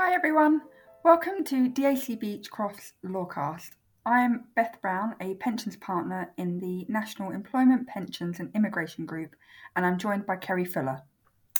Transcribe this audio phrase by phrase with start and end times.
[0.00, 0.60] Hi everyone,
[1.02, 3.70] welcome to DAC Beachcroft's Lawcast.
[4.06, 9.34] I am Beth Brown, a pensions partner in the National Employment, Pensions and Immigration Group,
[9.74, 11.02] and I'm joined by Ceri Fuller.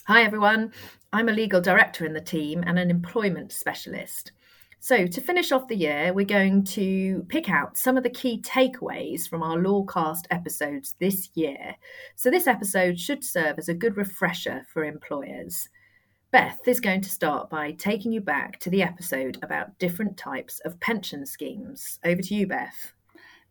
[0.06, 0.72] Hi everyone,
[1.12, 4.30] I'm a legal director in the team and an employment specialist.
[4.78, 8.40] So, to finish off the year, we're going to pick out some of the key
[8.40, 11.74] takeaways from our Lawcast episodes this year.
[12.14, 15.68] So, this episode should serve as a good refresher for employers.
[16.30, 20.60] Beth is going to start by taking you back to the episode about different types
[20.60, 21.98] of pension schemes.
[22.04, 22.92] Over to you, Beth.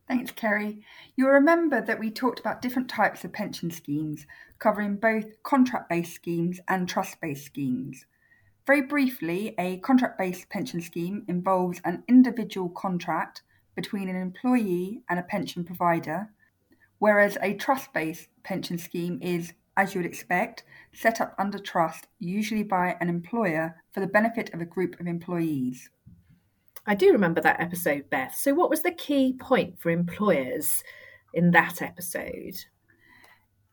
[0.08, 0.84] Thanks, Ceri.
[1.16, 4.28] You'll remember that we talked about different types of pension schemes,
[4.60, 8.06] covering both contract based schemes and trust based schemes.
[8.68, 13.42] Very briefly, a contract based pension scheme involves an individual contract
[13.76, 16.30] between an employee and a pension provider,
[17.00, 22.08] whereas a trust based pension scheme is, as you would expect, set up under trust,
[22.20, 25.90] usually by an employer for the benefit of a group of employees.
[26.86, 28.36] I do remember that episode, Beth.
[28.36, 30.84] So, what was the key point for employers
[31.34, 32.66] in that episode?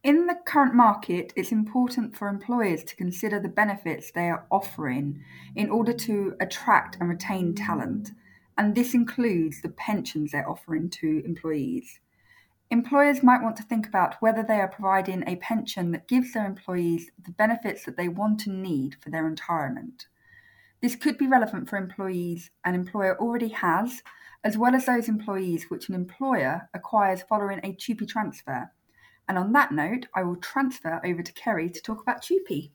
[0.02, 5.25] In the current market, it's important for employers to consider the benefits they are offering
[5.56, 8.10] in order to attract and retain talent,
[8.58, 12.00] and this includes the pensions they're offering to employees.
[12.70, 16.46] Employers might want to think about whether they are providing a pension that gives their
[16.46, 20.06] employees the benefits that they want and need for their retirement.
[20.80, 24.02] This could be relevant for employees an employer already has,
[24.42, 28.70] as well as those employees which an employer acquires following a TUPE transfer
[29.28, 32.72] and on that note, I will transfer over to Ceri to talk about TUPE.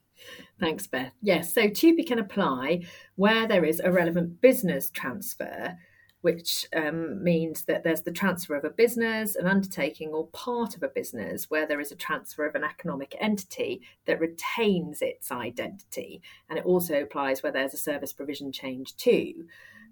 [0.59, 1.13] Thanks, Beth.
[1.21, 5.77] Yes, so TUPE can apply where there is a relevant business transfer,
[6.21, 10.83] which um, means that there's the transfer of a business, an undertaking, or part of
[10.83, 16.21] a business where there is a transfer of an economic entity that retains its identity.
[16.49, 19.45] And it also applies where there's a service provision change too.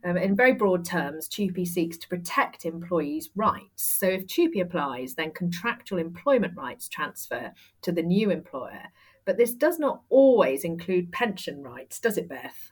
[0.03, 3.83] Um, in very broad terms, TUPE seeks to protect employees' rights.
[3.83, 7.51] So if TUPE applies, then contractual employment rights transfer
[7.81, 8.83] to the new employer.
[9.25, 12.71] But this does not always include pension rights, does it, Beth?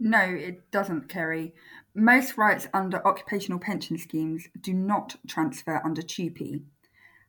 [0.00, 1.52] No, it doesn't, Ceri.
[1.98, 6.62] Most rights under occupational pension schemes do not transfer under TUPE.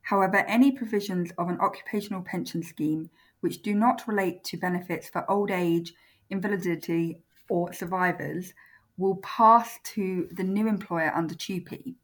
[0.02, 3.10] However, any provisions of an occupational pension scheme
[3.40, 5.92] which do not relate to benefits for old age,
[6.30, 8.54] invalidity, or survivors
[8.96, 11.96] will pass to the new employer under TUPE.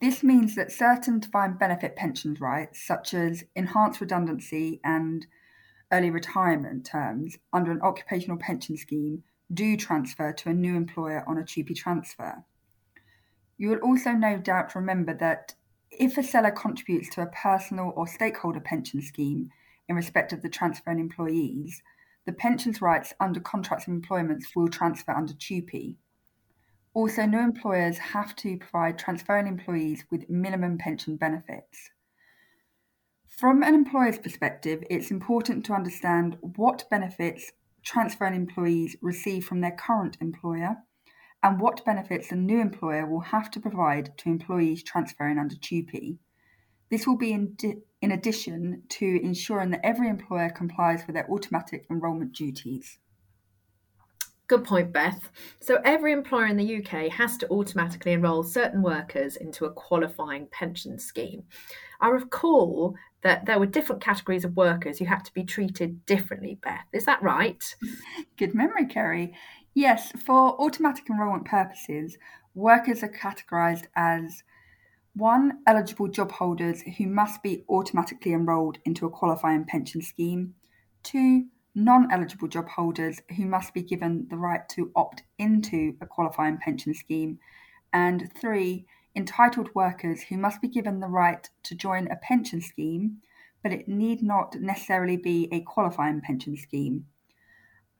[0.00, 5.26] This means that certain defined benefit pensions rights, such as enhanced redundancy and
[5.92, 9.22] early retirement terms under an occupational pension scheme,
[9.52, 12.44] do transfer to a new employer on a TUPE transfer.
[13.56, 15.54] You will also no doubt remember that
[15.90, 19.50] if a seller contributes to a personal or stakeholder pension scheme
[19.88, 21.82] in respect of the transferring employees,
[22.26, 25.96] the pensions rights under contracts of employment will transfer under TUPE.
[26.94, 31.90] Also, new employers have to provide transferring employees with minimum pension benefits.
[33.26, 37.52] From an employer's perspective, it's important to understand what benefits
[37.88, 40.76] transferring employees receive from their current employer
[41.42, 46.18] and what benefits the new employer will have to provide to employees transferring under TUPE.
[46.90, 51.30] This will be in, di- in addition to ensuring that every employer complies with their
[51.30, 52.98] automatic enrolment duties.
[54.48, 55.30] Good point, Beth.
[55.60, 60.46] So, every employer in the UK has to automatically enrol certain workers into a qualifying
[60.50, 61.44] pension scheme.
[62.00, 66.58] I recall that there were different categories of workers who had to be treated differently,
[66.62, 66.84] Beth.
[66.92, 67.62] Is that right?
[68.36, 69.32] Good memory, Ceri.
[69.74, 72.16] Yes, for automatic enrolment purposes,
[72.54, 74.42] workers are categorised as
[75.14, 80.54] one, eligible job holders who must be automatically enrolled into a qualifying pension scheme.
[81.02, 86.06] Two, non eligible job holders who must be given the right to opt into a
[86.06, 87.38] qualifying pension scheme.
[87.92, 88.86] And three,
[89.18, 93.18] entitled workers who must be given the right to join a pension scheme,
[93.64, 97.04] but it need not necessarily be a qualifying pension scheme.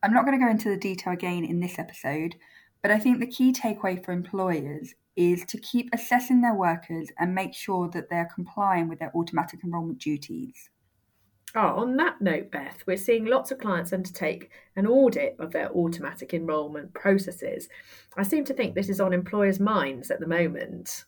[0.00, 2.36] I'm not going to go into the detail again in this episode,
[2.82, 7.34] but I think the key takeaway for employers is to keep assessing their workers and
[7.34, 10.70] make sure that they're complying with their automatic enrolment duties.
[11.54, 15.70] Oh, on that note, Beth, we're seeing lots of clients undertake an audit of their
[15.72, 17.68] automatic enrolment processes.
[18.16, 21.04] I seem to think this is on employers' minds at the moment.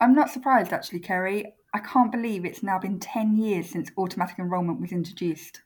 [0.00, 1.44] I'm not surprised, actually, Ceri.
[1.74, 5.60] I can't believe it's now been 10 years since automatic enrolment was introduced.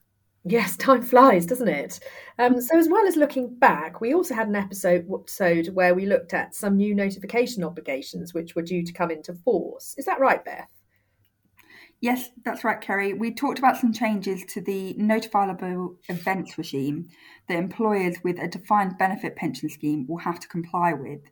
[0.44, 2.00] Yes, time flies, doesn't it?
[2.38, 6.06] Um, so, as well as looking back, we also had an episode, episode where we
[6.06, 9.94] looked at some new notification obligations which were due to come into force.
[9.98, 10.70] Is that right, Beth?
[12.00, 13.19] Yes, that's right, Ceri.
[13.19, 17.09] We talked about some changes to the notifiable events regime
[17.49, 21.23] that employers with a defined benefit pension scheme will have to comply with.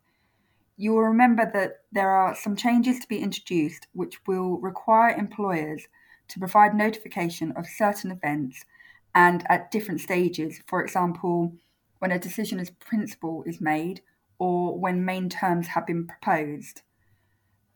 [0.76, 5.86] You will remember that there are some changes to be introduced which will require employers
[6.28, 8.64] to provide notification of certain events
[9.14, 10.60] and at different stages.
[10.66, 11.54] For example,
[12.00, 14.02] when a decision as principle is made
[14.38, 16.82] or when main terms have been proposed.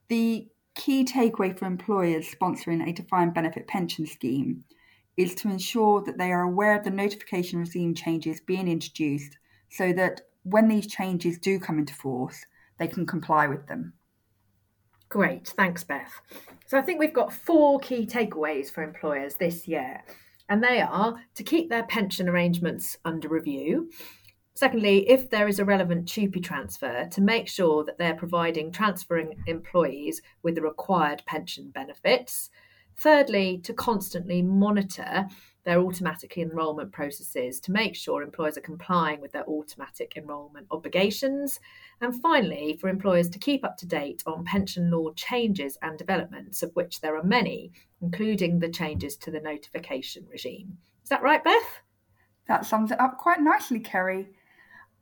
[0.09, 4.65] The key takeaway for employers sponsoring a defined benefit pension scheme
[5.17, 9.37] is to ensure that they are aware of the notification regime changes being introduced
[9.69, 12.45] so that when these changes do come into force,
[12.79, 13.93] they can comply with them.
[15.09, 16.21] Great, thanks, Beth.
[16.67, 20.03] So I think we've got four key takeaways for employers this year,
[20.49, 23.91] and they are to keep their pension arrangements under review,
[24.55, 29.43] Secondly, if there is a relevant TUPE transfer, to make sure that they're providing transferring
[29.47, 32.51] employees with the required pension benefits.
[32.97, 35.27] Thirdly, to constantly monitor
[35.65, 41.61] their automatic enrolment processes to make sure employers are complying with their automatic enrolment obligations.
[42.01, 46.63] And finally, for employers to keep up to date on pension law changes and developments,
[46.63, 50.79] of which there are many, including the changes to the notification regime.
[51.03, 51.81] Is that right, Beth?
[52.49, 54.27] That sums it up quite nicely, Ceri.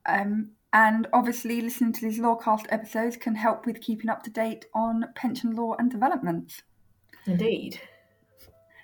[0.06, 4.66] Um, and obviously, listening to these Lawcast episodes can help with keeping up to date
[4.74, 6.62] on pension law and developments.
[7.26, 7.80] Indeed.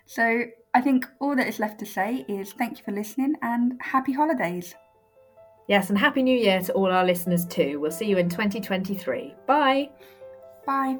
[0.06, 3.78] So, I think all that is left to say is thank you for listening and
[3.80, 4.74] happy holidays.
[5.68, 7.80] Yes, and Happy New Year to all our listeners too.
[7.80, 9.34] We'll see you in 2023.
[9.46, 9.90] Bye.
[10.66, 10.98] Bye.